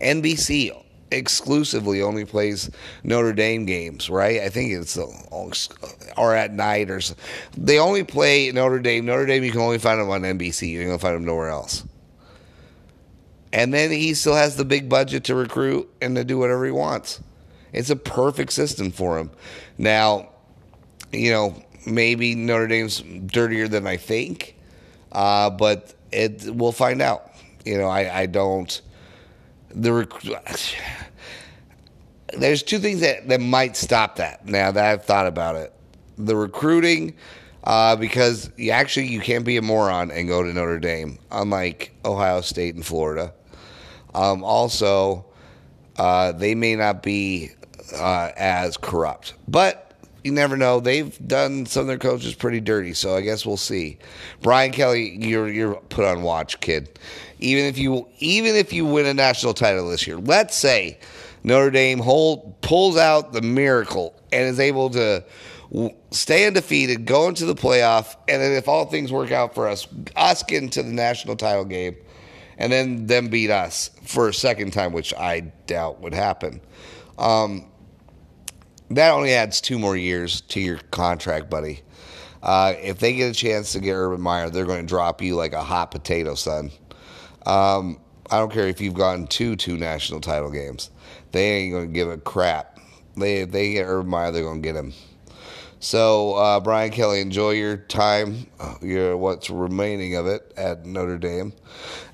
[0.00, 0.76] NBC
[1.12, 2.70] exclusively only plays
[3.04, 4.40] Notre Dame games, right?
[4.40, 4.98] I think it's
[6.16, 7.00] or at night or
[7.56, 9.04] they only play Notre Dame.
[9.04, 10.72] Notre Dame you can only find them on NBC.
[10.72, 11.84] You're gonna find them nowhere else.
[13.52, 16.70] And then he still has the big budget to recruit and to do whatever he
[16.70, 17.20] wants.
[17.72, 19.30] It's a perfect system for him.
[19.78, 20.30] Now,
[21.12, 24.56] you know, maybe Notre Dame's dirtier than I think,
[25.10, 27.30] uh, but it we'll find out.
[27.64, 28.80] You know, I, I don't.
[29.70, 30.22] The rec-
[32.34, 34.46] there's two things that, that might stop that.
[34.46, 35.72] Now that I've thought about it,
[36.18, 37.14] the recruiting,
[37.64, 41.94] uh, because you actually you can't be a moron and go to Notre Dame, unlike
[42.04, 43.32] Ohio State and Florida.
[44.14, 45.24] Um, also,
[45.96, 47.50] uh, they may not be
[47.94, 49.92] uh, as corrupt, but
[50.24, 50.80] you never know.
[50.80, 53.98] They've done some of their coaches pretty dirty, so I guess we'll see.
[54.40, 56.98] Brian Kelly, you're you're put on watch, kid.
[57.40, 60.98] Even if you even if you win a national title this year, let's say
[61.44, 65.24] Notre Dame hold, pulls out the miracle and is able to
[66.10, 69.88] stay undefeated, go into the playoff, and then if all things work out for us,
[70.16, 71.96] us get into the national title game
[72.58, 76.60] and then them beat us for a second time, which I doubt would happen.
[77.18, 77.66] Um,
[78.90, 81.80] that only adds two more years to your contract, buddy.
[82.42, 85.36] Uh, if they get a chance to get Urban Meyer, they're going to drop you
[85.36, 86.70] like a hot potato, son.
[87.46, 88.00] Um,
[88.30, 90.90] I don't care if you've gotten two two national title games.
[91.30, 92.78] They ain't going to give a crap.
[93.16, 94.92] They if they get Urban Meyer, they're going to get him.
[95.80, 101.18] So, uh, Brian Kelly, enjoy your time, uh, your what's remaining of it at Notre
[101.18, 101.52] Dame.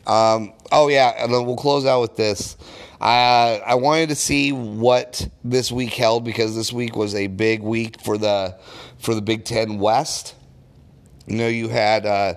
[0.09, 2.57] Um, oh yeah, and then we'll close out with this.
[3.01, 7.63] I I wanted to see what this week held because this week was a big
[7.63, 8.59] week for the
[8.99, 10.35] for the Big Ten West.
[11.27, 12.35] You know, you had uh,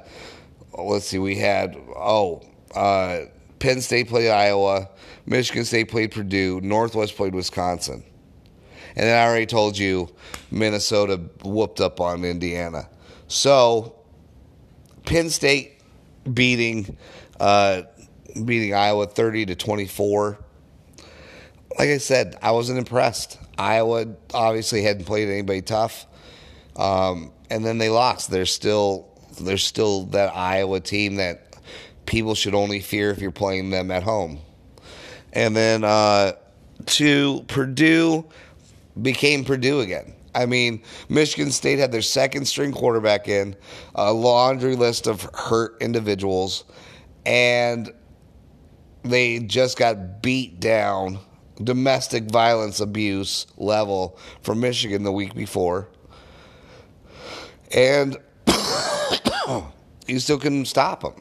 [0.77, 2.43] let's see, we had oh
[2.75, 3.21] uh,
[3.59, 4.89] Penn State played Iowa,
[5.25, 8.03] Michigan State played Purdue, Northwest played Wisconsin.
[8.95, 10.09] And then I already told you
[10.51, 12.89] Minnesota whooped up on Indiana.
[13.29, 13.95] So
[15.05, 15.79] Penn State
[16.33, 16.97] beating
[17.41, 17.83] uh,
[18.45, 20.37] beating Iowa 30 to 24.
[21.79, 23.39] Like I said, I wasn't impressed.
[23.57, 26.05] Iowa obviously hadn't played anybody tough.
[26.75, 28.29] Um, and then they lost.
[28.29, 29.07] There's still
[29.39, 31.55] there's still that Iowa team that
[32.05, 34.39] people should only fear if you're playing them at home.
[35.33, 36.33] And then uh,
[36.85, 38.25] to Purdue,
[39.01, 40.13] became Purdue again.
[40.35, 43.55] I mean, Michigan State had their second string quarterback in,
[43.95, 46.65] a laundry list of hurt individuals,
[47.25, 47.91] and
[49.03, 51.19] they just got beat down
[51.63, 55.87] domestic violence abuse level from Michigan the week before.
[57.73, 58.17] And
[60.07, 61.13] you still couldn't stop them.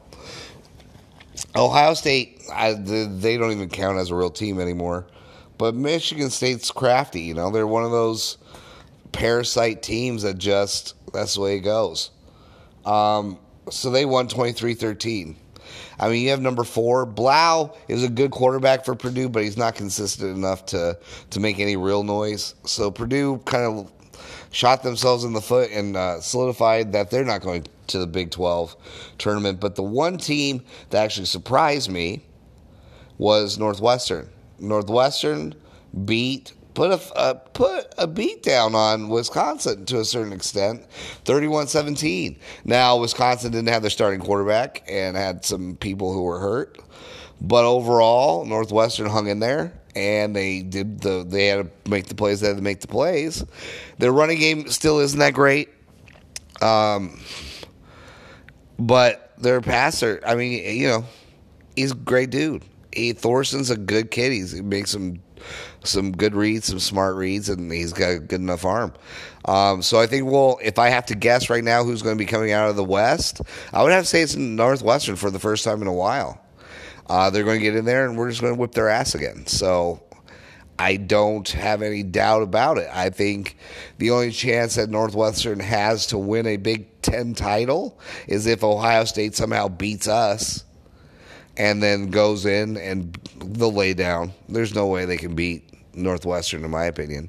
[1.57, 5.07] Ohio State, I, they don't even count as a real team anymore.
[5.59, 7.51] But Michigan State's crafty, you know.
[7.51, 8.39] They're one of those
[9.13, 12.11] parasite teams that just that's the way it goes.
[12.85, 13.39] Um,
[13.71, 15.37] so they won 23-13.
[16.01, 17.05] I mean, you have number four.
[17.05, 20.99] Blough is a good quarterback for Purdue, but he's not consistent enough to
[21.31, 22.55] to make any real noise.
[22.65, 23.93] So Purdue kind of
[24.51, 28.31] shot themselves in the foot and uh, solidified that they're not going to the Big
[28.31, 28.75] 12
[29.19, 29.61] tournament.
[29.61, 32.25] But the one team that actually surprised me
[33.19, 34.29] was Northwestern.
[34.59, 35.55] Northwestern
[36.07, 40.83] beat put a uh, put a beat down on Wisconsin to a certain extent,
[41.27, 42.39] 31-17.
[42.65, 46.79] Now Wisconsin didn't have their starting quarterback and had some people who were hurt,
[47.39, 52.15] but overall Northwestern hung in there and they did the they had to make the
[52.15, 53.45] plays they had to make the plays.
[53.99, 55.69] Their running game still isn't that great.
[56.63, 57.21] Um
[58.79, 61.05] but their passer, I mean, you know,
[61.77, 64.33] he's a great dude he Thorson's a good kid.
[64.33, 65.21] He's, he makes some
[65.85, 68.93] some good reads, some smart reads, and he's got a good enough arm.
[69.45, 72.19] Um, so I think, well, if I have to guess right now who's going to
[72.19, 73.41] be coming out of the West,
[73.73, 76.41] I would have to say it's Northwestern for the first time in a while.
[77.09, 79.15] Uh, they're going to get in there, and we're just going to whip their ass
[79.15, 79.47] again.
[79.47, 80.03] So
[80.79, 82.89] I don't have any doubt about it.
[82.93, 83.59] I think
[83.99, 89.05] the only chance that Northwestern has to win a Big Ten title is if Ohio
[89.05, 90.65] State somehow beats us
[91.61, 94.33] and then goes in and the lay down.
[94.49, 97.29] There's no way they can beat Northwestern, in my opinion.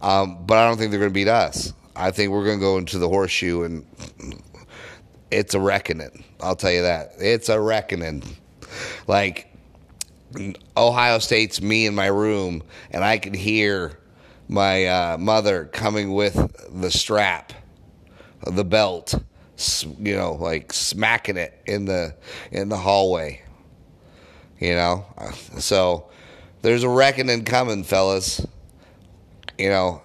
[0.00, 1.74] Um, but I don't think they're going to beat us.
[1.94, 3.84] I think we're going to go into the horseshoe, and
[5.30, 6.24] it's a reckoning.
[6.40, 7.12] I'll tell you that.
[7.18, 8.22] It's a reckoning.
[9.06, 9.54] Like,
[10.74, 13.98] Ohio State's me in my room, and I can hear
[14.48, 17.52] my uh, mother coming with the strap,
[18.46, 19.16] the belt,
[19.56, 22.14] you know, like smacking it in the
[22.50, 23.40] in the hallway.
[24.58, 25.04] You know,
[25.58, 26.10] so
[26.62, 28.44] there's a reckoning coming, fellas.
[29.58, 30.02] You know,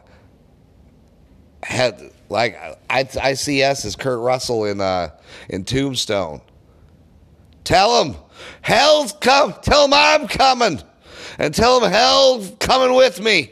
[1.63, 2.57] had like
[2.89, 5.09] I I see us as Kurt Russell in uh
[5.49, 6.41] in Tombstone.
[7.63, 8.15] Tell him
[8.61, 9.53] hell's come.
[9.61, 10.81] Tell him I'm coming,
[11.37, 13.51] and tell him hell's coming with me.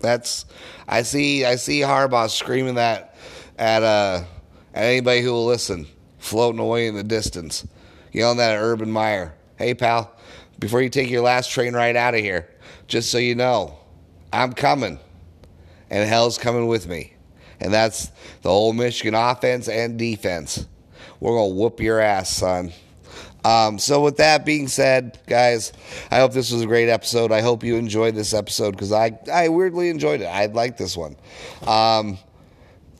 [0.00, 0.46] That's
[0.88, 3.16] I see I see Harbaugh screaming that
[3.58, 4.24] at uh
[4.74, 5.86] at anybody who will listen,
[6.18, 7.66] floating away in the distance,
[8.12, 9.34] yelling that at Urban Meyer.
[9.56, 10.12] Hey pal,
[10.58, 12.48] before you take your last train ride out of here,
[12.86, 13.78] just so you know,
[14.32, 14.98] I'm coming,
[15.90, 17.14] and hell's coming with me,
[17.60, 18.10] and that's
[18.42, 20.66] the whole Michigan offense and defense.
[21.20, 22.72] We're gonna whoop your ass, son.
[23.44, 25.72] Um, so, with that being said, guys,
[26.10, 27.32] I hope this was a great episode.
[27.32, 30.26] I hope you enjoyed this episode because I, I weirdly enjoyed it.
[30.26, 31.16] I like this one.
[31.66, 32.18] Um,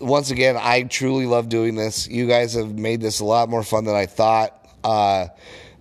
[0.02, 2.08] once again, I truly love doing this.
[2.08, 4.68] You guys have made this a lot more fun than I thought.
[4.84, 5.28] Uh,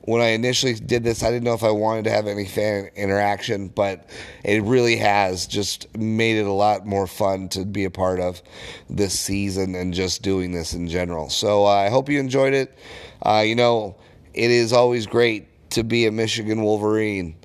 [0.01, 2.89] when I initially did this, I didn't know if I wanted to have any fan
[2.95, 4.09] interaction, but
[4.43, 8.41] it really has just made it a lot more fun to be a part of
[8.89, 11.30] this season and just doing this in general.
[11.30, 12.76] So uh, I hope you enjoyed it.
[13.22, 13.95] Uh, you know,
[14.34, 17.36] it is always great to be a Michigan Wolverine.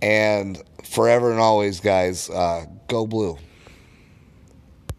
[0.00, 3.36] And forever and always, guys, uh, go blue.